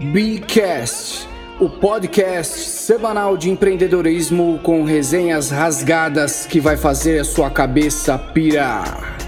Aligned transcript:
Bcast, 0.00 1.28
o 1.60 1.68
podcast 1.68 2.58
semanal 2.58 3.36
de 3.36 3.50
empreendedorismo 3.50 4.58
com 4.62 4.82
resenhas 4.82 5.50
rasgadas 5.50 6.46
que 6.46 6.58
vai 6.58 6.74
fazer 6.74 7.20
a 7.20 7.24
sua 7.24 7.50
cabeça 7.50 8.18
pirar. 8.18 9.18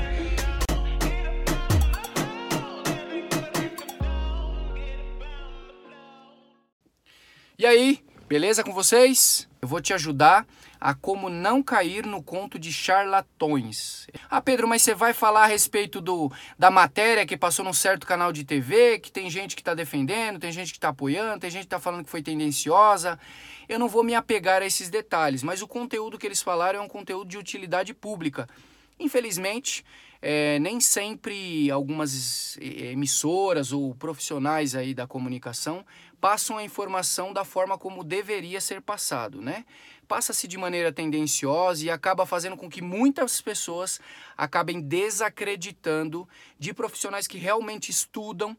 E 7.58 7.66
aí, 7.66 7.98
beleza 8.26 8.64
com 8.64 8.72
vocês? 8.72 9.46
Eu 9.64 9.68
vou 9.68 9.80
te 9.80 9.94
ajudar 9.94 10.44
a 10.80 10.92
como 10.92 11.28
não 11.28 11.62
cair 11.62 12.04
no 12.04 12.20
conto 12.20 12.58
de 12.58 12.72
charlatões. 12.72 14.08
Ah, 14.28 14.40
Pedro, 14.40 14.66
mas 14.66 14.82
você 14.82 14.92
vai 14.92 15.12
falar 15.12 15.44
a 15.44 15.46
respeito 15.46 16.00
do, 16.00 16.32
da 16.58 16.68
matéria 16.68 17.24
que 17.24 17.36
passou 17.36 17.64
num 17.64 17.72
certo 17.72 18.04
canal 18.04 18.32
de 18.32 18.42
TV, 18.42 18.98
que 18.98 19.12
tem 19.12 19.30
gente 19.30 19.54
que 19.54 19.60
está 19.60 19.72
defendendo, 19.72 20.40
tem 20.40 20.50
gente 20.50 20.72
que 20.72 20.78
está 20.78 20.88
apoiando, 20.88 21.38
tem 21.38 21.48
gente 21.48 21.60
que 21.60 21.66
está 21.66 21.78
falando 21.78 22.04
que 22.04 22.10
foi 22.10 22.24
tendenciosa. 22.24 23.16
Eu 23.68 23.78
não 23.78 23.86
vou 23.86 24.02
me 24.02 24.16
apegar 24.16 24.62
a 24.62 24.66
esses 24.66 24.90
detalhes, 24.90 25.44
mas 25.44 25.62
o 25.62 25.68
conteúdo 25.68 26.18
que 26.18 26.26
eles 26.26 26.42
falaram 26.42 26.80
é 26.80 26.82
um 26.82 26.88
conteúdo 26.88 27.28
de 27.28 27.38
utilidade 27.38 27.94
pública. 27.94 28.48
Infelizmente, 28.98 29.84
é, 30.22 30.60
nem 30.60 30.80
sempre 30.80 31.68
algumas 31.68 32.56
emissoras 32.60 33.72
ou 33.72 33.92
profissionais 33.92 34.76
aí 34.76 34.94
da 34.94 35.04
comunicação 35.04 35.84
passam 36.20 36.56
a 36.56 36.62
informação 36.62 37.32
da 37.32 37.44
forma 37.44 37.76
como 37.76 38.04
deveria 38.04 38.60
ser 38.60 38.80
passado, 38.80 39.42
né? 39.42 39.64
Passa-se 40.06 40.46
de 40.46 40.56
maneira 40.56 40.92
tendenciosa 40.92 41.84
e 41.84 41.90
acaba 41.90 42.24
fazendo 42.24 42.56
com 42.56 42.70
que 42.70 42.80
muitas 42.80 43.40
pessoas 43.40 44.00
acabem 44.36 44.80
desacreditando 44.80 46.28
de 46.56 46.72
profissionais 46.72 47.26
que 47.26 47.38
realmente 47.38 47.90
estudam 47.90 48.56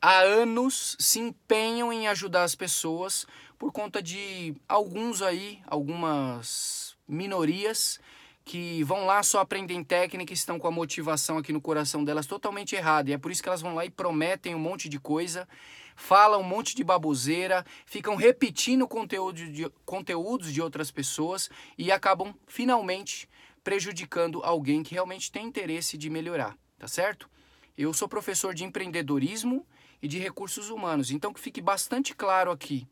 há 0.00 0.18
anos, 0.18 0.96
se 0.98 1.20
empenham 1.20 1.92
em 1.92 2.08
ajudar 2.08 2.42
as 2.42 2.56
pessoas 2.56 3.24
por 3.56 3.70
conta 3.70 4.02
de 4.02 4.56
alguns 4.68 5.22
aí, 5.22 5.60
algumas 5.68 6.96
minorias 7.06 8.00
que 8.44 8.82
vão 8.84 9.06
lá 9.06 9.22
só 9.22 9.40
aprendem 9.40 9.84
técnica 9.84 10.32
e 10.32 10.34
estão 10.34 10.58
com 10.58 10.66
a 10.66 10.70
motivação 10.70 11.38
aqui 11.38 11.52
no 11.52 11.60
coração 11.60 12.04
delas 12.04 12.26
totalmente 12.26 12.74
errada. 12.74 13.10
E 13.10 13.12
é 13.12 13.18
por 13.18 13.30
isso 13.30 13.42
que 13.42 13.48
elas 13.48 13.62
vão 13.62 13.74
lá 13.74 13.84
e 13.84 13.90
prometem 13.90 14.54
um 14.54 14.58
monte 14.58 14.88
de 14.88 14.98
coisa, 14.98 15.48
falam 15.94 16.40
um 16.40 16.44
monte 16.44 16.74
de 16.74 16.82
baboseira, 16.82 17.64
ficam 17.86 18.16
repetindo 18.16 18.88
conteúdo 18.88 19.46
de, 19.50 19.70
conteúdos 19.84 20.52
de 20.52 20.60
outras 20.60 20.90
pessoas 20.90 21.48
e 21.78 21.92
acabam 21.92 22.34
finalmente 22.46 23.28
prejudicando 23.62 24.42
alguém 24.42 24.82
que 24.82 24.94
realmente 24.94 25.30
tem 25.30 25.46
interesse 25.46 25.96
de 25.96 26.10
melhorar, 26.10 26.56
tá 26.78 26.88
certo? 26.88 27.30
Eu 27.78 27.94
sou 27.94 28.08
professor 28.08 28.54
de 28.54 28.64
empreendedorismo 28.64 29.64
e 30.02 30.08
de 30.08 30.18
recursos 30.18 30.68
humanos, 30.68 31.12
então 31.12 31.32
que 31.32 31.40
fique 31.40 31.60
bastante 31.60 32.14
claro 32.14 32.50
aqui. 32.50 32.86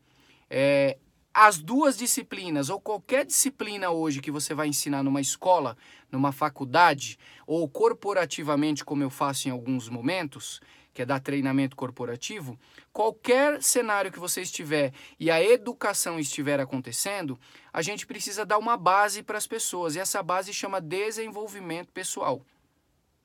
É, 0.49 0.97
as 1.33 1.57
duas 1.57 1.97
disciplinas 1.97 2.69
ou 2.69 2.79
qualquer 2.79 3.25
disciplina 3.25 3.89
hoje 3.89 4.21
que 4.21 4.31
você 4.31 4.53
vai 4.53 4.67
ensinar 4.67 5.01
numa 5.01 5.21
escola, 5.21 5.77
numa 6.11 6.31
faculdade 6.31 7.17
ou 7.47 7.67
corporativamente, 7.69 8.83
como 8.83 9.03
eu 9.03 9.09
faço 9.09 9.47
em 9.47 9.51
alguns 9.51 9.87
momentos, 9.87 10.59
que 10.93 11.01
é 11.01 11.05
dar 11.05 11.21
treinamento 11.21 11.75
corporativo, 11.75 12.59
qualquer 12.91 13.63
cenário 13.63 14.11
que 14.11 14.19
você 14.19 14.41
estiver 14.41 14.93
e 15.17 15.31
a 15.31 15.41
educação 15.41 16.19
estiver 16.19 16.59
acontecendo, 16.59 17.39
a 17.71 17.81
gente 17.81 18.05
precisa 18.05 18.45
dar 18.45 18.57
uma 18.57 18.75
base 18.75 19.23
para 19.23 19.37
as 19.37 19.47
pessoas 19.47 19.95
e 19.95 19.99
essa 19.99 20.21
base 20.21 20.53
chama 20.53 20.81
desenvolvimento 20.81 21.93
pessoal. 21.93 22.45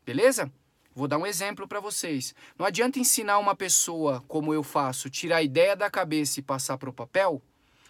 Beleza? 0.05 0.53
Vou 0.95 1.09
dar 1.09 1.19
um 1.19 1.27
exemplo 1.27 1.67
para 1.67 1.81
vocês. 1.81 2.35
Não 2.57 2.65
adianta 2.65 3.01
ensinar 3.01 3.39
uma 3.39 3.55
pessoa, 3.55 4.25
como 4.29 4.55
eu 4.55 4.63
faço, 4.63 5.11
tirar 5.11 5.39
a 5.39 5.43
ideia 5.43 5.75
da 5.75 5.91
cabeça 5.91 6.39
e 6.39 6.43
passar 6.43 6.79
para 6.79 6.89
o 6.89 6.93
papel 6.93 7.43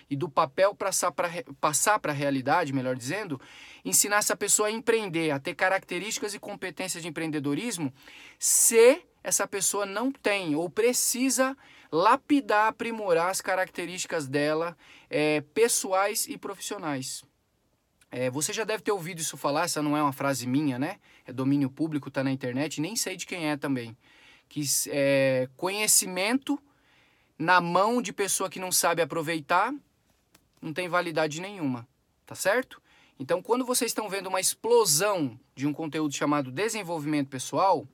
e 0.09 0.17
do 0.17 0.29
papel 0.29 0.75
passar 0.75 1.99
para 1.99 2.13
a 2.13 2.15
realidade, 2.15 2.73
melhor 2.73 2.95
dizendo, 2.95 3.41
ensinar 3.85 4.19
essa 4.19 4.37
pessoa 4.37 4.69
a 4.69 4.73
empreender, 4.73 5.31
a 5.31 5.39
ter 5.39 5.55
características 5.55 6.35
e 6.35 6.39
competências 6.39 7.03
de 7.03 7.09
empreendedorismo, 7.09 7.93
se 8.39 9.03
essa 9.23 9.47
pessoa 9.47 9.85
não 9.85 10.13
tem 10.13 10.55
ou 10.55 10.71
precisa 10.71 11.57
lapidar, 11.91 12.69
aprimorar 12.69 13.31
as 13.31 13.41
características 13.41 14.27
dela, 14.27 14.77
é, 15.11 15.41
pessoais 15.41 16.27
e 16.29 16.39
profissionais. 16.39 17.25
É, 18.11 18.31
você 18.31 18.53
já 18.53 18.65
deve 18.65 18.83
ter 18.83 18.93
ouvido 18.93 19.21
isso 19.21 19.37
falar, 19.37 19.65
essa 19.65 19.83
não 19.83 19.97
é 19.97 20.03
uma 20.03 20.13
frase 20.13 20.47
minha, 20.47 20.79
né? 20.79 20.99
É 21.25 21.33
domínio 21.33 21.69
público, 21.69 22.09
está 22.09 22.23
na 22.23 22.31
internet, 22.31 22.81
nem 22.81 22.95
sei 22.95 23.17
de 23.17 23.27
quem 23.27 23.51
é 23.51 23.57
também. 23.57 23.97
Que 24.49 24.63
é, 24.89 25.49
conhecimento 25.57 26.59
na 27.39 27.61
mão 27.61 28.01
de 28.01 28.13
pessoa 28.13 28.49
que 28.49 28.61
não 28.61 28.71
sabe 28.71 29.03
aproveitar 29.03 29.75
não 30.61 30.73
tem 30.73 30.89
validade 30.89 31.41
nenhuma, 31.41 31.87
tá 32.25 32.35
certo? 32.35 32.81
Então, 33.19 33.41
quando 33.41 33.65
vocês 33.65 33.91
estão 33.91 34.09
vendo 34.09 34.29
uma 34.29 34.41
explosão 34.41 35.39
de 35.55 35.67
um 35.67 35.73
conteúdo 35.73 36.15
chamado 36.15 36.51
desenvolvimento 36.51 37.29
pessoal, 37.29 37.87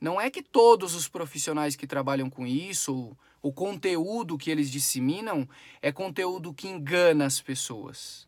não 0.00 0.20
é 0.20 0.30
que 0.30 0.42
todos 0.42 0.94
os 0.94 1.08
profissionais 1.08 1.76
que 1.76 1.86
trabalham 1.86 2.30
com 2.30 2.46
isso, 2.46 3.16
o 3.42 3.52
conteúdo 3.52 4.38
que 4.38 4.50
eles 4.50 4.70
disseminam, 4.70 5.48
é 5.82 5.92
conteúdo 5.92 6.54
que 6.54 6.68
engana 6.68 7.26
as 7.26 7.40
pessoas. 7.40 8.26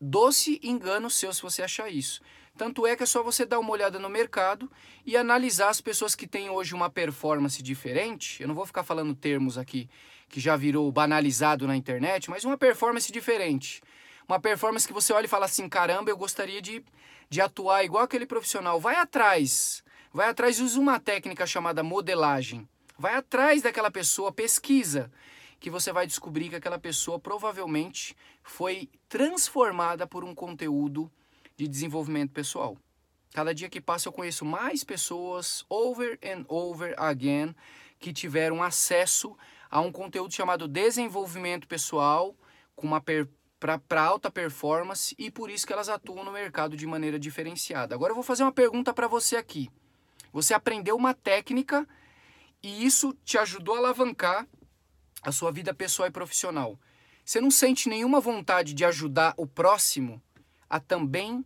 Doce 0.00 0.60
engano 0.62 1.08
seu 1.10 1.32
se 1.32 1.42
você 1.42 1.62
achar 1.62 1.90
isso. 1.90 2.20
Tanto 2.56 2.86
é 2.86 2.94
que 2.94 3.02
é 3.02 3.06
só 3.06 3.22
você 3.22 3.44
dar 3.44 3.58
uma 3.58 3.70
olhada 3.70 3.98
no 3.98 4.08
mercado 4.08 4.70
e 5.04 5.16
analisar 5.16 5.70
as 5.70 5.80
pessoas 5.80 6.14
que 6.14 6.26
têm 6.26 6.50
hoje 6.50 6.74
uma 6.74 6.88
performance 6.88 7.62
diferente. 7.62 8.40
Eu 8.40 8.48
não 8.48 8.54
vou 8.54 8.64
ficar 8.64 8.84
falando 8.84 9.14
termos 9.14 9.58
aqui 9.58 9.88
que 10.34 10.40
já 10.40 10.56
virou 10.56 10.90
banalizado 10.90 11.64
na 11.64 11.76
internet, 11.76 12.28
mas 12.28 12.44
uma 12.44 12.58
performance 12.58 13.12
diferente. 13.12 13.80
Uma 14.28 14.40
performance 14.40 14.84
que 14.84 14.92
você 14.92 15.12
olha 15.12 15.26
e 15.26 15.28
fala 15.28 15.44
assim: 15.44 15.68
caramba, 15.68 16.10
eu 16.10 16.16
gostaria 16.16 16.60
de, 16.60 16.84
de 17.30 17.40
atuar 17.40 17.84
igual 17.84 18.02
aquele 18.02 18.26
profissional. 18.26 18.80
Vai 18.80 18.96
atrás, 18.96 19.84
vai 20.12 20.28
atrás, 20.28 20.58
usa 20.58 20.80
uma 20.80 20.98
técnica 20.98 21.46
chamada 21.46 21.84
modelagem. 21.84 22.68
Vai 22.98 23.14
atrás 23.14 23.62
daquela 23.62 23.92
pessoa, 23.92 24.32
pesquisa, 24.32 25.08
que 25.60 25.70
você 25.70 25.92
vai 25.92 26.04
descobrir 26.04 26.48
que 26.48 26.56
aquela 26.56 26.80
pessoa 26.80 27.16
provavelmente 27.16 28.16
foi 28.42 28.90
transformada 29.08 30.04
por 30.04 30.24
um 30.24 30.34
conteúdo 30.34 31.08
de 31.56 31.68
desenvolvimento 31.68 32.32
pessoal. 32.32 32.76
Cada 33.32 33.54
dia 33.54 33.68
que 33.68 33.80
passa 33.80 34.08
eu 34.08 34.12
conheço 34.12 34.44
mais 34.44 34.82
pessoas, 34.82 35.64
over 35.68 36.18
and 36.24 36.44
over 36.48 36.92
again, 36.98 37.54
que 38.00 38.12
tiveram 38.12 38.64
acesso 38.64 39.36
a 39.74 39.80
um 39.80 39.90
conteúdo 39.90 40.32
chamado 40.32 40.68
desenvolvimento 40.68 41.66
pessoal, 41.66 42.32
com 42.76 42.86
uma 42.86 43.02
para 43.58 44.02
alta 44.02 44.30
performance 44.30 45.16
e 45.18 45.32
por 45.32 45.50
isso 45.50 45.66
que 45.66 45.72
elas 45.72 45.88
atuam 45.88 46.22
no 46.22 46.30
mercado 46.30 46.76
de 46.76 46.86
maneira 46.86 47.18
diferenciada. 47.18 47.92
Agora 47.92 48.12
eu 48.12 48.14
vou 48.14 48.22
fazer 48.22 48.44
uma 48.44 48.52
pergunta 48.52 48.94
para 48.94 49.08
você 49.08 49.34
aqui. 49.34 49.68
Você 50.32 50.54
aprendeu 50.54 50.94
uma 50.94 51.12
técnica 51.12 51.84
e 52.62 52.86
isso 52.86 53.12
te 53.24 53.36
ajudou 53.36 53.74
a 53.74 53.78
alavancar 53.78 54.46
a 55.20 55.32
sua 55.32 55.50
vida 55.50 55.74
pessoal 55.74 56.06
e 56.06 56.12
profissional. 56.12 56.78
Você 57.24 57.40
não 57.40 57.50
sente 57.50 57.88
nenhuma 57.88 58.20
vontade 58.20 58.74
de 58.74 58.84
ajudar 58.84 59.34
o 59.36 59.44
próximo 59.44 60.22
a 60.70 60.78
também 60.78 61.44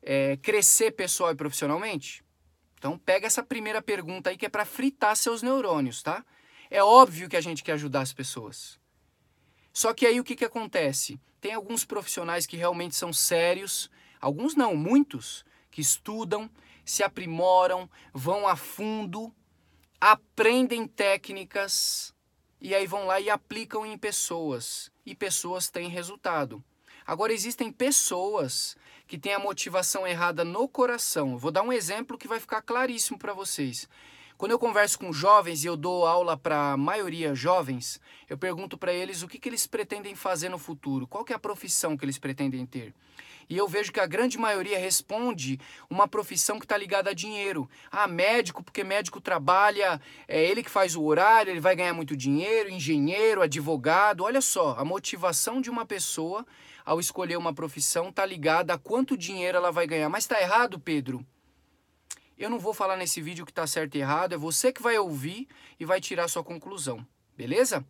é, 0.00 0.38
crescer 0.38 0.92
pessoal 0.92 1.30
e 1.30 1.36
profissionalmente? 1.36 2.24
Então 2.78 2.96
pega 2.96 3.26
essa 3.26 3.42
primeira 3.42 3.82
pergunta 3.82 4.30
aí 4.30 4.38
que 4.38 4.46
é 4.46 4.48
para 4.48 4.64
fritar 4.64 5.14
seus 5.14 5.42
neurônios, 5.42 6.02
tá? 6.02 6.24
É 6.70 6.82
óbvio 6.82 7.28
que 7.28 7.36
a 7.36 7.40
gente 7.40 7.64
quer 7.64 7.72
ajudar 7.72 8.00
as 8.00 8.12
pessoas. 8.12 8.78
Só 9.72 9.92
que 9.92 10.06
aí 10.06 10.20
o 10.20 10.24
que, 10.24 10.36
que 10.36 10.44
acontece? 10.44 11.20
Tem 11.40 11.52
alguns 11.52 11.84
profissionais 11.84 12.46
que 12.46 12.56
realmente 12.56 12.94
são 12.94 13.12
sérios, 13.12 13.90
alguns 14.20 14.54
não, 14.54 14.76
muitos, 14.76 15.44
que 15.70 15.80
estudam, 15.80 16.48
se 16.84 17.02
aprimoram, 17.02 17.90
vão 18.12 18.46
a 18.46 18.54
fundo, 18.54 19.34
aprendem 20.00 20.86
técnicas 20.86 22.14
e 22.60 22.74
aí 22.74 22.86
vão 22.86 23.06
lá 23.06 23.20
e 23.20 23.30
aplicam 23.30 23.84
em 23.84 23.98
pessoas. 23.98 24.92
E 25.04 25.14
pessoas 25.14 25.70
têm 25.70 25.88
resultado. 25.88 26.62
Agora, 27.06 27.32
existem 27.32 27.72
pessoas 27.72 28.76
que 29.08 29.18
têm 29.18 29.34
a 29.34 29.38
motivação 29.38 30.06
errada 30.06 30.44
no 30.44 30.68
coração. 30.68 31.36
Vou 31.36 31.50
dar 31.50 31.62
um 31.62 31.72
exemplo 31.72 32.18
que 32.18 32.28
vai 32.28 32.38
ficar 32.38 32.62
claríssimo 32.62 33.18
para 33.18 33.32
vocês. 33.32 33.88
Quando 34.40 34.52
eu 34.52 34.58
converso 34.58 34.98
com 34.98 35.12
jovens 35.12 35.62
e 35.62 35.66
eu 35.66 35.76
dou 35.76 36.06
aula 36.06 36.34
para 36.34 36.72
a 36.72 36.76
maioria 36.78 37.34
jovens, 37.34 38.00
eu 38.26 38.38
pergunto 38.38 38.78
para 38.78 38.90
eles 38.90 39.22
o 39.22 39.28
que, 39.28 39.38
que 39.38 39.46
eles 39.50 39.66
pretendem 39.66 40.14
fazer 40.14 40.48
no 40.48 40.56
futuro, 40.56 41.06
qual 41.06 41.26
é 41.28 41.34
a 41.34 41.38
profissão 41.38 41.94
que 41.94 42.06
eles 42.06 42.16
pretendem 42.16 42.64
ter. 42.64 42.94
E 43.50 43.58
eu 43.58 43.68
vejo 43.68 43.92
que 43.92 44.00
a 44.00 44.06
grande 44.06 44.38
maioria 44.38 44.78
responde 44.78 45.60
uma 45.90 46.08
profissão 46.08 46.58
que 46.58 46.64
está 46.64 46.74
ligada 46.74 47.10
a 47.10 47.12
dinheiro. 47.12 47.68
Ah, 47.92 48.08
médico, 48.08 48.64
porque 48.64 48.82
médico 48.82 49.20
trabalha, 49.20 50.00
é 50.26 50.42
ele 50.42 50.62
que 50.62 50.70
faz 50.70 50.96
o 50.96 51.02
horário, 51.02 51.50
ele 51.50 51.60
vai 51.60 51.76
ganhar 51.76 51.92
muito 51.92 52.16
dinheiro, 52.16 52.70
engenheiro, 52.70 53.42
advogado. 53.42 54.24
Olha 54.24 54.40
só, 54.40 54.74
a 54.78 54.86
motivação 54.86 55.60
de 55.60 55.68
uma 55.68 55.84
pessoa 55.84 56.46
ao 56.82 56.98
escolher 56.98 57.36
uma 57.36 57.52
profissão 57.52 58.08
está 58.08 58.24
ligada 58.24 58.72
a 58.72 58.78
quanto 58.78 59.18
dinheiro 59.18 59.58
ela 59.58 59.70
vai 59.70 59.86
ganhar. 59.86 60.08
Mas 60.08 60.24
está 60.24 60.40
errado, 60.40 60.80
Pedro? 60.80 61.26
Eu 62.40 62.48
não 62.48 62.58
vou 62.58 62.72
falar 62.72 62.96
nesse 62.96 63.20
vídeo 63.20 63.44
que 63.44 63.52
está 63.52 63.66
certo 63.66 63.96
e 63.96 64.00
errado, 64.00 64.32
é 64.32 64.38
você 64.38 64.72
que 64.72 64.80
vai 64.80 64.98
ouvir 64.98 65.46
e 65.78 65.84
vai 65.84 66.00
tirar 66.00 66.26
sua 66.26 66.42
conclusão. 66.42 67.06
Beleza? 67.36 67.84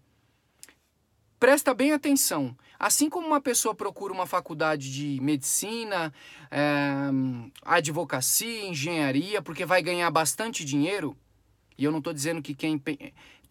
Presta 1.38 1.72
bem 1.72 1.92
atenção. 1.92 2.56
Assim 2.76 3.08
como 3.08 3.28
uma 3.28 3.40
pessoa 3.40 3.76
procura 3.76 4.12
uma 4.12 4.26
faculdade 4.26 4.92
de 4.92 5.20
medicina, 5.22 6.12
é, 6.50 6.64
advocacia, 7.62 8.66
engenharia, 8.66 9.40
porque 9.40 9.64
vai 9.64 9.80
ganhar 9.82 10.10
bastante 10.10 10.64
dinheiro, 10.64 11.16
e 11.78 11.84
eu 11.84 11.92
não 11.92 11.98
estou 11.98 12.12
dizendo 12.12 12.42
que 12.42 12.52
quem. 12.52 12.82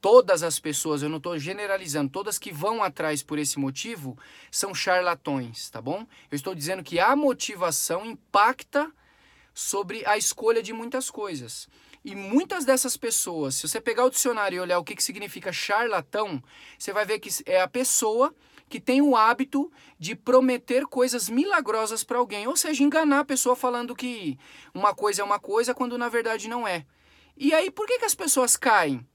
Todas 0.02 0.44
as 0.44 0.60
pessoas, 0.60 1.02
eu 1.02 1.07
não 1.07 1.18
estou 1.18 1.40
generalizando, 1.40 2.12
todas 2.12 2.38
que 2.38 2.52
vão 2.52 2.84
atrás 2.84 3.24
por 3.24 3.40
esse 3.40 3.57
motivo 3.57 4.18
são 4.52 4.75
charlatões, 4.75 5.69
tá 5.69 5.81
bom? 5.81 6.06
Eu 6.30 6.36
estou 6.36 6.54
dizendo 6.54 6.84
que 6.84 7.00
a 7.00 7.16
motivação 7.16 8.06
impacta 8.06 8.92
sobre 9.59 10.06
a 10.06 10.17
escolha 10.17 10.63
de 10.63 10.71
muitas 10.71 11.11
coisas. 11.11 11.67
E 12.03 12.15
muitas 12.15 12.63
dessas 12.63 12.95
pessoas, 12.95 13.56
se 13.56 13.67
você 13.67 13.81
pegar 13.81 14.06
o 14.06 14.09
dicionário 14.09 14.56
e 14.56 14.59
olhar 14.59 14.79
o 14.79 14.83
que, 14.85 14.95
que 14.95 15.03
significa 15.03 15.51
charlatão, 15.51 16.41
você 16.77 16.94
vai 16.94 17.06
ver 17.06 17.19
que 17.19 17.29
é 17.45 17.59
a 17.61 17.67
pessoa 17.67 18.33
que 18.69 18.79
tem 18.79 19.01
o 19.01 19.17
hábito 19.17 19.69
de 19.97 20.15
prometer 20.15 20.85
coisas 20.85 21.27
milagrosas 21.27 22.03
para 22.06 22.19
alguém, 22.19 22.47
ou 22.47 22.56
seja, 22.56 22.83
enganar 22.83 23.19
a 23.19 23.25
pessoa 23.25 23.56
falando 23.56 23.95
que 23.95 24.38
uma 24.73 24.95
coisa 24.95 25.23
é 25.23 25.25
uma 25.25 25.39
coisa 25.39 25.73
quando 25.73 25.97
na 25.97 26.07
verdade 26.07 26.47
não 26.47 26.65
é. 26.65 26.85
E 27.35 27.53
aí, 27.53 27.69
por 27.69 27.85
que, 27.85 28.00
que 28.00 28.06
as 28.06 28.15
pessoas 28.15 28.56
caem? 28.56 29.06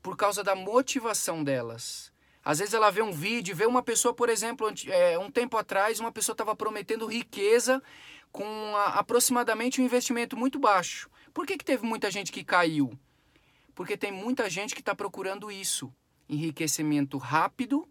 Por 0.00 0.16
causa 0.16 0.42
da 0.42 0.54
motivação 0.54 1.44
delas. 1.44 2.10
Às 2.42 2.60
vezes 2.60 2.72
ela 2.72 2.90
vê 2.90 3.02
um 3.02 3.12
vídeo, 3.12 3.54
vê 3.54 3.66
uma 3.66 3.82
pessoa, 3.82 4.14
por 4.14 4.30
exemplo, 4.30 4.72
é, 4.86 5.18
um 5.18 5.30
tempo 5.30 5.58
atrás, 5.58 6.00
uma 6.00 6.12
pessoa 6.12 6.32
estava 6.32 6.56
prometendo 6.56 7.04
riqueza 7.06 7.82
com 8.32 8.76
a, 8.76 8.98
aproximadamente 8.98 9.80
um 9.80 9.84
investimento 9.84 10.36
muito 10.36 10.58
baixo. 10.58 11.10
Por 11.32 11.46
que, 11.46 11.56
que 11.56 11.64
teve 11.64 11.86
muita 11.86 12.10
gente 12.10 12.32
que 12.32 12.44
caiu? 12.44 12.98
Porque 13.74 13.96
tem 13.96 14.10
muita 14.10 14.48
gente 14.50 14.74
que 14.74 14.80
está 14.80 14.94
procurando 14.94 15.50
isso: 15.50 15.92
enriquecimento 16.28 17.18
rápido 17.18 17.88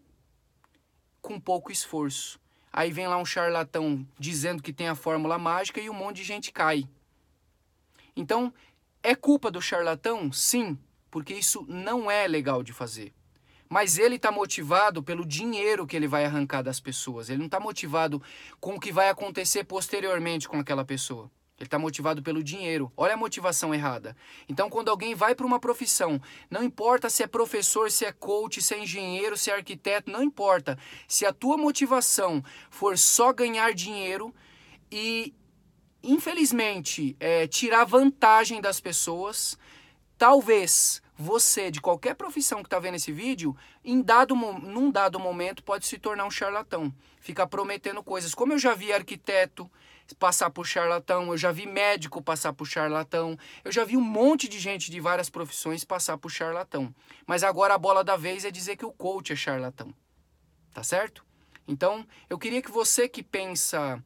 com 1.20 1.40
pouco 1.40 1.72
esforço. 1.72 2.40
Aí 2.72 2.90
vem 2.90 3.06
lá 3.06 3.16
um 3.18 3.24
charlatão 3.24 4.06
dizendo 4.18 4.62
que 4.62 4.72
tem 4.72 4.88
a 4.88 4.94
fórmula 4.94 5.38
mágica 5.38 5.80
e 5.80 5.88
um 5.88 5.94
monte 5.94 6.16
de 6.16 6.24
gente 6.24 6.52
cai. 6.52 6.88
Então, 8.14 8.52
é 9.02 9.14
culpa 9.14 9.50
do 9.50 9.62
charlatão? 9.62 10.30
Sim, 10.30 10.78
porque 11.10 11.34
isso 11.34 11.64
não 11.68 12.10
é 12.10 12.26
legal 12.26 12.62
de 12.62 12.72
fazer. 12.72 13.14
Mas 13.68 13.98
ele 13.98 14.16
está 14.16 14.32
motivado 14.32 15.02
pelo 15.02 15.24
dinheiro 15.24 15.86
que 15.86 15.96
ele 15.96 16.08
vai 16.08 16.24
arrancar 16.24 16.62
das 16.62 16.80
pessoas. 16.80 17.28
Ele 17.28 17.38
não 17.38 17.46
está 17.46 17.60
motivado 17.60 18.22
com 18.60 18.74
o 18.74 18.80
que 18.80 18.90
vai 18.90 19.08
acontecer 19.08 19.64
posteriormente 19.64 20.48
com 20.48 20.58
aquela 20.58 20.84
pessoa. 20.84 21.30
Ele 21.58 21.66
está 21.66 21.78
motivado 21.78 22.22
pelo 22.22 22.42
dinheiro. 22.42 22.90
Olha 22.96 23.14
a 23.14 23.16
motivação 23.16 23.74
errada. 23.74 24.16
Então, 24.48 24.70
quando 24.70 24.90
alguém 24.90 25.14
vai 25.14 25.34
para 25.34 25.44
uma 25.44 25.58
profissão, 25.58 26.20
não 26.48 26.62
importa 26.62 27.10
se 27.10 27.24
é 27.24 27.26
professor, 27.26 27.90
se 27.90 28.04
é 28.04 28.12
coach, 28.12 28.62
se 28.62 28.74
é 28.74 28.78
engenheiro, 28.78 29.36
se 29.36 29.50
é 29.50 29.54
arquiteto, 29.54 30.10
não 30.10 30.22
importa. 30.22 30.78
Se 31.08 31.26
a 31.26 31.32
tua 31.32 31.56
motivação 31.56 32.44
for 32.70 32.96
só 32.96 33.32
ganhar 33.32 33.74
dinheiro 33.74 34.32
e, 34.90 35.34
infelizmente, 36.00 37.16
é, 37.18 37.48
tirar 37.48 37.84
vantagem 37.84 38.60
das 38.60 38.78
pessoas, 38.78 39.58
talvez 40.16 41.02
você, 41.18 41.68
de 41.68 41.80
qualquer 41.80 42.14
profissão 42.14 42.60
que 42.60 42.68
está 42.68 42.78
vendo 42.78 42.94
esse 42.94 43.10
vídeo, 43.10 43.56
em 43.84 44.00
dado, 44.00 44.36
num 44.36 44.88
dado 44.88 45.18
momento 45.18 45.64
pode 45.64 45.84
se 45.84 45.98
tornar 45.98 46.24
um 46.24 46.30
charlatão. 46.30 46.94
Ficar 47.20 47.48
prometendo 47.48 48.04
coisas. 48.04 48.34
Como 48.36 48.52
eu 48.52 48.58
já 48.58 48.72
vi 48.72 48.92
arquiteto 48.92 49.68
passar 50.18 50.48
por 50.48 50.64
charlatão, 50.64 51.32
eu 51.32 51.36
já 51.36 51.50
vi 51.50 51.66
médico 51.66 52.22
passar 52.22 52.52
por 52.52 52.66
charlatão, 52.66 53.36
eu 53.64 53.70
já 53.70 53.84
vi 53.84 53.96
um 53.96 54.00
monte 54.00 54.48
de 54.48 54.58
gente 54.58 54.90
de 54.90 55.00
várias 55.00 55.28
profissões 55.28 55.84
passar 55.84 56.16
por 56.16 56.30
charlatão. 56.30 56.94
Mas 57.26 57.42
agora 57.42 57.74
a 57.74 57.78
bola 57.78 58.04
da 58.04 58.16
vez 58.16 58.44
é 58.44 58.50
dizer 58.50 58.76
que 58.76 58.86
o 58.86 58.92
coach 58.92 59.32
é 59.32 59.36
charlatão. 59.36 59.92
Tá 60.72 60.84
certo? 60.84 61.26
Então, 61.66 62.06
eu 62.30 62.38
queria 62.38 62.62
que 62.62 62.70
você 62.70 63.08
que 63.08 63.22
pensa, 63.22 64.02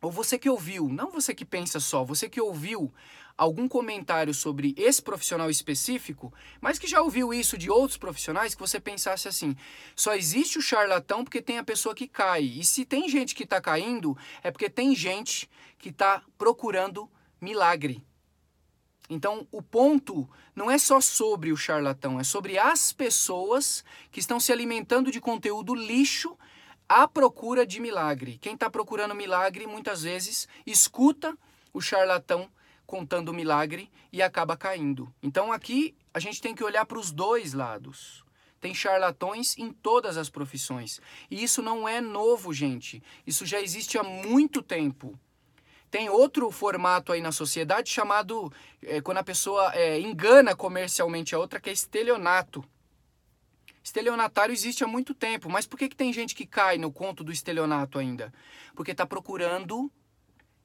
ou 0.00 0.10
você 0.10 0.38
que 0.38 0.50
ouviu, 0.50 0.88
não 0.88 1.10
você 1.10 1.34
que 1.34 1.44
pensa 1.44 1.80
só, 1.80 2.04
você 2.04 2.28
que 2.28 2.40
ouviu 2.40 2.92
algum 3.36 3.68
comentário 3.68 4.32
sobre 4.32 4.74
esse 4.76 5.02
profissional 5.02 5.50
específico, 5.50 6.32
mas 6.60 6.78
que 6.78 6.86
já 6.86 7.02
ouviu 7.02 7.34
isso 7.34 7.58
de 7.58 7.70
outros 7.70 7.98
profissionais, 7.98 8.54
que 8.54 8.60
você 8.60 8.80
pensasse 8.80 9.28
assim: 9.28 9.54
só 9.94 10.14
existe 10.14 10.58
o 10.58 10.62
charlatão 10.62 11.22
porque 11.24 11.42
tem 11.42 11.58
a 11.58 11.64
pessoa 11.64 11.94
que 11.94 12.08
cai. 12.08 12.42
E 12.42 12.64
se 12.64 12.84
tem 12.84 13.08
gente 13.08 13.34
que 13.34 13.44
está 13.44 13.60
caindo, 13.60 14.16
é 14.42 14.50
porque 14.50 14.70
tem 14.70 14.94
gente 14.94 15.48
que 15.78 15.90
está 15.90 16.22
procurando 16.38 17.10
milagre. 17.40 18.02
Então, 19.08 19.46
o 19.52 19.62
ponto 19.62 20.28
não 20.54 20.68
é 20.68 20.78
só 20.78 21.00
sobre 21.00 21.52
o 21.52 21.56
charlatão, 21.56 22.18
é 22.18 22.24
sobre 22.24 22.58
as 22.58 22.92
pessoas 22.92 23.84
que 24.10 24.18
estão 24.18 24.40
se 24.40 24.50
alimentando 24.52 25.12
de 25.12 25.20
conteúdo 25.20 25.74
lixo 25.74 26.36
à 26.88 27.06
procura 27.08 27.66
de 27.66 27.80
milagre. 27.80 28.38
Quem 28.38 28.54
está 28.54 28.70
procurando 28.70 29.14
milagre, 29.14 29.66
muitas 29.66 30.02
vezes, 30.02 30.48
escuta 30.66 31.36
o 31.72 31.80
charlatão 31.80 32.48
contando 32.86 33.30
o 33.30 33.34
milagre 33.34 33.90
e 34.12 34.22
acaba 34.22 34.56
caindo. 34.56 35.12
Então 35.22 35.52
aqui 35.52 35.94
a 36.14 36.20
gente 36.20 36.40
tem 36.40 36.54
que 36.54 36.64
olhar 36.64 36.86
para 36.86 36.98
os 36.98 37.10
dois 37.10 37.52
lados. 37.52 38.24
Tem 38.60 38.74
charlatões 38.74 39.56
em 39.58 39.70
todas 39.70 40.16
as 40.16 40.30
profissões. 40.30 41.00
E 41.30 41.42
isso 41.42 41.60
não 41.60 41.88
é 41.88 42.00
novo, 42.00 42.52
gente. 42.52 43.02
Isso 43.26 43.44
já 43.44 43.60
existe 43.60 43.98
há 43.98 44.02
muito 44.02 44.62
tempo. 44.62 45.18
Tem 45.90 46.08
outro 46.08 46.50
formato 46.50 47.12
aí 47.12 47.20
na 47.20 47.32
sociedade 47.32 47.90
chamado 47.90 48.52
é, 48.82 49.00
quando 49.00 49.18
a 49.18 49.24
pessoa 49.24 49.72
é, 49.74 50.00
engana 50.00 50.56
comercialmente 50.56 51.34
a 51.34 51.38
outra, 51.38 51.60
que 51.60 51.70
é 51.70 51.72
estelionato. 51.72 52.64
Estelionatário 53.86 54.52
existe 54.52 54.82
há 54.82 54.86
muito 54.88 55.14
tempo, 55.14 55.48
mas 55.48 55.64
por 55.64 55.78
que, 55.78 55.88
que 55.88 55.94
tem 55.94 56.12
gente 56.12 56.34
que 56.34 56.44
cai 56.44 56.76
no 56.76 56.90
conto 56.90 57.22
do 57.22 57.30
estelionato 57.30 58.00
ainda? 58.00 58.34
Porque 58.74 58.90
está 58.90 59.06
procurando 59.06 59.88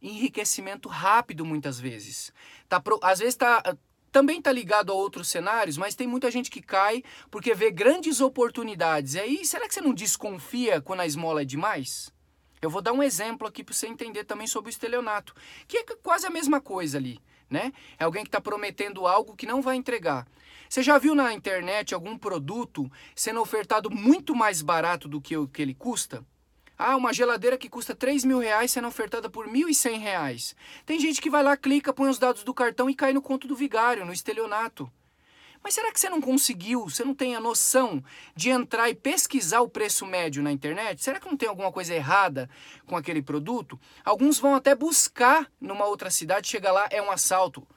enriquecimento 0.02 0.90
rápido 0.90 1.46
muitas 1.46 1.80
vezes. 1.80 2.34
Tá 2.68 2.80
pro, 2.80 3.00
às 3.04 3.20
vezes 3.20 3.36
tá, 3.36 3.78
também 4.12 4.40
está 4.40 4.52
ligado 4.52 4.92
a 4.92 4.96
outros 4.96 5.28
cenários, 5.28 5.78
mas 5.78 5.94
tem 5.94 6.08
muita 6.08 6.32
gente 6.32 6.50
que 6.50 6.64
cai 6.64 7.04
porque 7.30 7.54
vê 7.54 7.70
grandes 7.70 8.22
oportunidades. 8.22 9.14
E 9.14 9.20
aí, 9.20 9.46
será 9.46 9.68
que 9.68 9.76
você 9.76 9.82
não 9.82 9.94
desconfia 9.94 10.82
quando 10.82 11.02
a 11.02 11.06
esmola 11.06 11.44
é 11.44 11.46
demais? 11.46 12.12
Eu 12.60 12.72
vou 12.72 12.82
dar 12.82 12.92
um 12.92 13.04
exemplo 13.04 13.48
aqui 13.48 13.64
para 13.64 13.76
você 13.76 13.86
entender 13.86 14.24
também 14.24 14.48
sobre 14.48 14.70
o 14.70 14.74
estelionato, 14.74 15.36
que 15.68 15.78
é 15.78 15.84
quase 16.02 16.26
a 16.26 16.32
mesma 16.32 16.60
coisa 16.60 16.98
ali, 16.98 17.22
né? 17.52 17.74
É 18.00 18.06
alguém 18.06 18.24
que 18.24 18.30
está 18.30 18.42
prometendo 18.42 19.06
algo 19.06 19.36
que 19.36 19.46
não 19.46 19.62
vai 19.62 19.76
entregar. 19.76 20.26
Você 20.70 20.82
já 20.82 20.98
viu 20.98 21.14
na 21.14 21.34
internet 21.34 21.94
algum 21.94 22.18
produto 22.18 22.90
sendo 23.14 23.42
ofertado 23.42 23.92
muito 23.92 24.34
mais 24.34 24.62
barato 24.62 25.08
do 25.08 25.20
que 25.20 25.36
o 25.36 25.48
que 25.48 25.62
ele 25.62 25.76
custa? 25.76 26.26
Ah, 26.78 26.96
uma 26.96 27.14
geladeira 27.14 27.58
que 27.58 27.70
custa 27.70 27.94
3 27.94 28.24
mil 28.24 28.40
reais 28.40 28.72
sendo 28.72 28.88
ofertada 28.88 29.30
por 29.30 29.48
1.100 29.48 30.00
reais. 30.00 30.56
Tem 30.86 31.00
gente 31.00 31.22
que 31.22 31.30
vai 31.30 31.44
lá, 31.44 31.56
clica, 31.56 31.94
põe 31.94 32.10
os 32.10 32.18
dados 32.18 32.44
do 32.44 32.54
cartão 32.54 32.90
e 32.90 32.96
cai 32.96 33.14
no 33.14 33.22
conto 33.22 33.48
do 33.48 33.56
vigário, 33.56 34.06
no 34.06 34.14
estelionato. 34.14 34.92
Mas 35.64 35.76
será 35.76 35.92
que 35.92 36.00
você 36.00 36.10
não 36.10 36.20
conseguiu, 36.20 36.90
você 36.90 37.04
não 37.04 37.14
tem 37.14 37.36
a 37.36 37.40
noção 37.40 38.04
de 38.36 38.50
entrar 38.50 38.90
e 38.90 38.96
pesquisar 38.96 39.62
o 39.62 39.70
preço 39.70 40.06
médio 40.06 40.42
na 40.42 40.52
internet? 40.52 41.04
Será 41.04 41.20
que 41.20 41.28
não 41.28 41.38
tem 41.38 41.48
alguma 41.48 41.72
coisa 41.72 41.94
errada 41.94 42.50
com 42.88 42.96
aquele 42.96 43.22
produto? 43.22 43.80
Alguns 44.04 44.40
vão 44.40 44.56
até 44.56 44.74
buscar 44.74 45.52
numa 45.60 45.86
outra 45.86 46.10
cidade, 46.10 46.48
chega 46.48 46.72
lá, 46.72 46.88
é 46.90 47.02
um 47.02 47.12
assalto. 47.12 47.68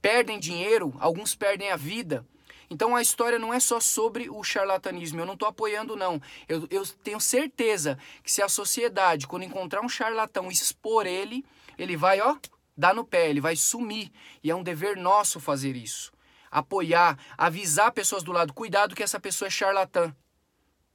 Perdem 0.00 0.38
dinheiro, 0.38 0.94
alguns 0.98 1.34
perdem 1.34 1.70
a 1.70 1.76
vida. 1.76 2.26
Então 2.68 2.96
a 2.96 3.02
história 3.02 3.38
não 3.38 3.52
é 3.52 3.60
só 3.60 3.80
sobre 3.80 4.30
o 4.30 4.42
charlatanismo. 4.42 5.20
Eu 5.20 5.26
não 5.26 5.34
estou 5.34 5.48
apoiando, 5.48 5.94
não. 5.94 6.20
Eu, 6.48 6.66
eu 6.70 6.86
tenho 7.04 7.20
certeza 7.20 7.98
que 8.22 8.32
se 8.32 8.42
a 8.42 8.48
sociedade, 8.48 9.26
quando 9.26 9.44
encontrar 9.44 9.82
um 9.82 9.88
charlatão, 9.88 10.50
expor 10.50 11.06
ele, 11.06 11.44
ele 11.78 11.96
vai, 11.96 12.20
ó, 12.20 12.36
dar 12.76 12.94
no 12.94 13.04
pé, 13.04 13.28
ele 13.28 13.40
vai 13.40 13.56
sumir. 13.56 14.10
E 14.42 14.50
é 14.50 14.54
um 14.54 14.62
dever 14.62 14.96
nosso 14.96 15.38
fazer 15.38 15.76
isso. 15.76 16.12
Apoiar, 16.52 17.18
avisar 17.36 17.90
pessoas 17.90 18.22
do 18.22 18.30
lado, 18.30 18.52
cuidado 18.52 18.94
que 18.94 19.02
essa 19.02 19.18
pessoa 19.18 19.48
é 19.48 19.50
charlatã. 19.50 20.14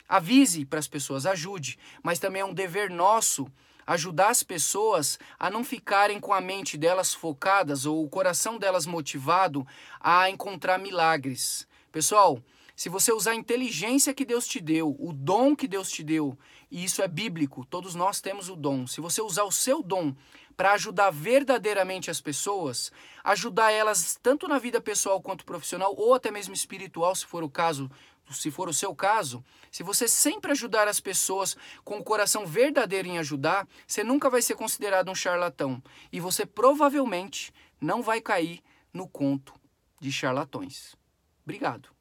Avise 0.08 0.64
para 0.64 0.80
as 0.80 0.88
pessoas, 0.88 1.26
ajude, 1.26 1.78
mas 2.02 2.20
também 2.20 2.42
é 2.42 2.46
um 2.46 2.54
dever 2.54 2.90
nosso 2.90 3.52
ajudar 3.88 4.30
as 4.30 4.44
pessoas 4.44 5.18
a 5.40 5.50
não 5.50 5.64
ficarem 5.64 6.20
com 6.20 6.34
a 6.34 6.42
mente 6.42 6.78
delas 6.78 7.14
focadas 7.14 7.86
ou 7.86 8.04
o 8.04 8.10
coração 8.10 8.60
delas 8.60 8.86
motivado 8.86 9.66
a 10.00 10.30
encontrar 10.30 10.78
milagres. 10.78 11.66
Pessoal, 11.90 12.38
se 12.78 12.90
você 12.90 13.12
usar 13.12 13.32
a 13.32 13.36
inteligência 13.36 14.14
que 14.14 14.24
Deus 14.24 14.48
te 14.48 14.62
deu, 14.62 14.96
o 15.00 15.12
dom 15.12 15.56
que 15.56 15.68
Deus 15.68 15.90
te 15.90 16.04
deu, 16.04 16.38
e 16.70 16.84
isso 16.84 17.02
é 17.02 17.08
bíblico, 17.08 17.66
todos 17.66 17.96
nós 17.96 18.22
temos 18.22 18.50
o 18.50 18.56
dom. 18.56 18.86
Se 18.86 19.02
você 19.02 19.20
usar 19.20 19.46
o 19.46 19.52
seu 19.52 19.82
dom 19.82 20.16
para 20.56 20.74
ajudar 20.74 21.10
verdadeiramente 21.10 22.12
as 22.12 22.22
pessoas, 22.22 22.92
ajudar 23.24 23.72
elas 23.72 24.20
tanto 24.22 24.48
na 24.48 24.60
vida 24.60 24.80
pessoal 24.80 25.20
quanto 25.20 25.44
profissional 25.44 25.96
ou 25.98 26.14
até 26.14 26.30
mesmo 26.30 26.54
espiritual, 26.54 27.16
se 27.16 27.26
for 27.26 27.44
o 27.44 27.50
caso, 27.50 27.90
se 28.30 28.52
for 28.52 28.70
o 28.70 28.74
seu 28.74 28.94
caso, 28.94 29.44
se 29.72 29.82
você 29.82 30.08
sempre 30.08 30.52
ajudar 30.52 30.88
as 30.88 31.00
pessoas 31.00 31.58
com 31.84 31.98
o 31.98 32.04
coração 32.04 32.46
verdadeiro 32.46 33.08
em 33.08 33.18
ajudar, 33.18 33.68
você 33.88 34.04
nunca 34.04 34.30
vai 34.30 34.44
ser 34.44 34.54
considerado 34.54 35.10
um 35.10 35.16
charlatão 35.16 35.82
e 36.12 36.20
você 36.20 36.46
provavelmente 36.46 37.52
não 37.82 38.04
vai 38.04 38.22
cair 38.22 38.62
no 38.94 39.08
conto 39.08 39.52
de 40.00 40.12
charlatões. 40.12 40.96
Obrigado. 41.44 41.97